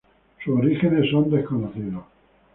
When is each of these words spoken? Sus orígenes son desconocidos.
Sus 0.43 0.57
orígenes 0.57 1.11
son 1.11 1.29
desconocidos. 1.29 2.05